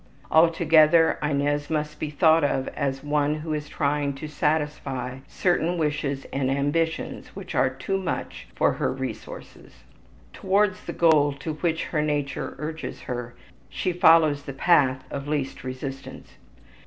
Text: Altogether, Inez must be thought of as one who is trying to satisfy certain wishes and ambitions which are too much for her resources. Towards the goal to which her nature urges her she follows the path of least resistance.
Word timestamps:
Altogether, 0.31 1.19
Inez 1.21 1.69
must 1.69 1.99
be 1.99 2.09
thought 2.09 2.43
of 2.43 2.67
as 2.69 3.03
one 3.03 3.35
who 3.35 3.53
is 3.53 3.69
trying 3.69 4.13
to 4.15 4.27
satisfy 4.27 5.19
certain 5.27 5.77
wishes 5.77 6.25
and 6.33 6.49
ambitions 6.49 7.27
which 7.35 7.53
are 7.53 7.69
too 7.69 7.99
much 7.99 8.47
for 8.55 8.71
her 8.73 8.91
resources. 8.91 9.83
Towards 10.33 10.85
the 10.87 10.93
goal 10.93 11.33
to 11.33 11.53
which 11.53 11.83
her 11.83 12.01
nature 12.01 12.55
urges 12.57 13.01
her 13.03 13.35
she 13.69 13.93
follows 13.93 14.41
the 14.45 14.53
path 14.53 15.03
of 15.11 15.27
least 15.27 15.63
resistance. 15.63 16.33